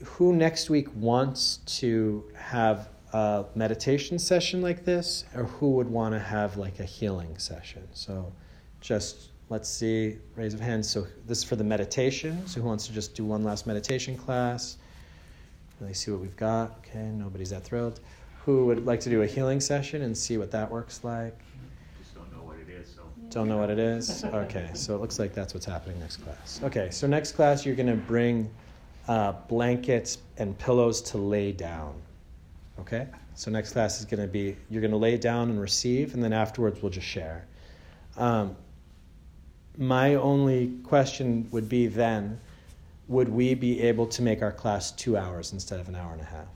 [0.03, 6.13] Who next week wants to have a meditation session like this, or who would want
[6.13, 7.87] to have like a healing session?
[7.93, 8.31] So
[8.87, 10.89] just let's see, raise of hands.
[10.89, 12.45] So this is for the meditation.
[12.47, 14.77] So who wants to just do one last meditation class?
[15.79, 16.79] Really see what we've got.
[16.79, 17.99] Okay, nobody's that thrilled
[18.47, 21.37] who would like to do a healing session and see what that works like?
[21.99, 23.01] Just don't know what it is, so.
[23.29, 24.23] Don't know what it is?
[24.23, 26.61] Okay, so it looks like that's what's happening next class.
[26.63, 28.49] Okay, so next class you're going to bring
[29.09, 31.93] uh, blankets and pillows to lay down.
[32.79, 33.07] Okay?
[33.35, 36.23] So next class is going to be you're going to lay down and receive, and
[36.23, 37.45] then afterwards we'll just share.
[38.15, 38.55] Um,
[39.77, 42.39] my only question would be then
[43.07, 46.21] would we be able to make our class two hours instead of an hour and
[46.21, 46.47] a half?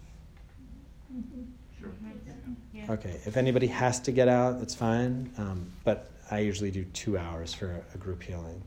[2.74, 2.92] Yeah.
[2.94, 5.30] Okay, if anybody has to get out, that's fine.
[5.38, 8.62] Um, but I usually do two hours for a group healing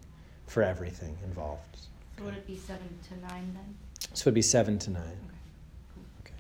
[0.47, 1.79] for everything involved.
[2.19, 3.75] So would it be seven to nine then?
[4.15, 5.19] So it'd be seven to nine.
[6.23, 6.35] Okay.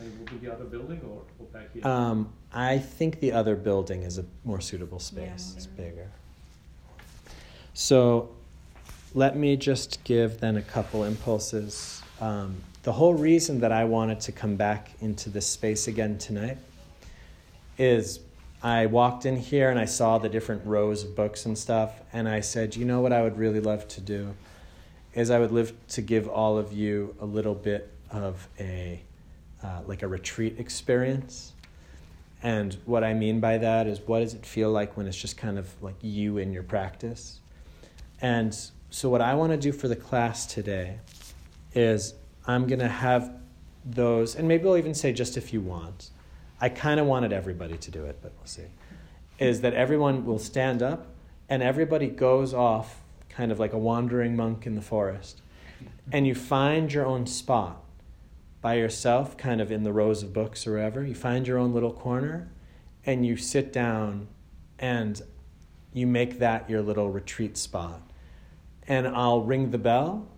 [0.00, 1.86] And will be the other building or, or back here?
[1.86, 5.52] Um, I think the other building is a more suitable space.
[5.52, 6.10] Yeah, it's bigger.
[7.78, 8.30] So
[9.12, 12.00] let me just give then a couple impulses.
[12.22, 16.56] Um, the whole reason that I wanted to come back into this space again tonight
[17.76, 18.20] is
[18.62, 22.26] I walked in here and I saw the different rows of books and stuff, and
[22.26, 24.34] I said, you know what I would really love to do
[25.12, 29.02] is I would love to give all of you a little bit of a
[29.62, 31.52] uh, like a retreat experience.
[32.42, 35.36] And what I mean by that is, what does it feel like when it's just
[35.36, 37.40] kind of like you in your practice?
[38.20, 38.56] And
[38.90, 40.98] so, what I want to do for the class today
[41.74, 42.14] is
[42.46, 43.32] I'm going to have
[43.84, 46.10] those, and maybe I'll even say just if you want.
[46.60, 48.64] I kind of wanted everybody to do it, but we'll see.
[49.38, 51.06] Is that everyone will stand up
[51.48, 55.42] and everybody goes off kind of like a wandering monk in the forest,
[56.10, 57.82] and you find your own spot
[58.62, 61.04] by yourself, kind of in the rows of books or wherever.
[61.04, 62.50] You find your own little corner
[63.04, 64.26] and you sit down
[64.78, 65.22] and
[65.96, 68.02] you make that your little retreat spot.
[68.86, 70.28] And I'll ring the bell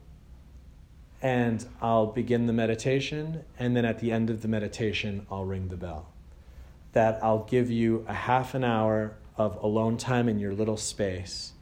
[1.20, 3.42] and I'll begin the meditation.
[3.58, 6.12] And then at the end of the meditation, I'll ring the bell.
[6.92, 11.54] That I'll give you a half an hour of alone time in your little space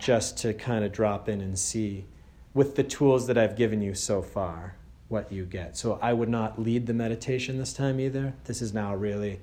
[0.00, 2.06] just to kind of drop in and see
[2.54, 4.74] with the tools that I've given you so far
[5.06, 5.76] what you get.
[5.76, 8.34] So I would not lead the meditation this time either.
[8.44, 9.40] This is now really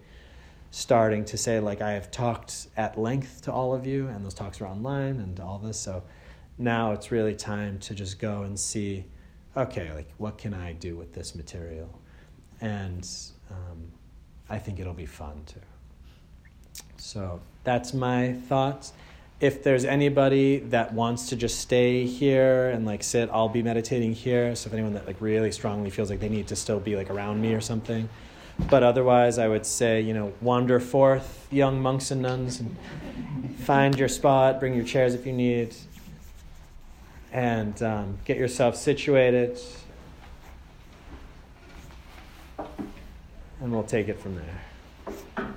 [0.76, 4.34] starting to say like I have talked at length to all of you and those
[4.34, 5.80] talks are online and all this.
[5.80, 6.04] So
[6.58, 9.06] now it's really time to just go and see
[9.56, 12.02] okay, like what can I do with this material?
[12.60, 13.08] And
[13.50, 13.90] um,
[14.50, 15.62] I think it'll be fun too.
[16.98, 18.92] So that's my thoughts.
[19.40, 24.14] If there's anybody that wants to just stay here and like sit, I'll be meditating
[24.14, 24.54] here.
[24.58, 27.10] So if anyone that like really strongly feels like they need to still be like
[27.10, 28.10] around me or something.
[28.58, 32.76] But otherwise, I would say, you know, wander forth, young monks and nuns, and
[33.60, 35.76] find your spot, bring your chairs if you need,
[37.32, 39.60] and um, get yourself situated.
[42.58, 45.55] And we'll take it from there.